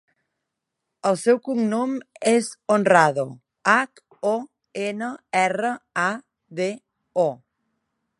El 1.09 1.17
seu 1.23 1.35
cognom 1.47 1.91
és 2.31 2.49
Honrado: 2.75 3.25
hac, 3.73 4.01
o, 4.31 4.33
ena, 4.87 5.11
erra, 5.43 5.75
a, 6.05 6.09
de, 6.61 6.71
o. 7.27 7.31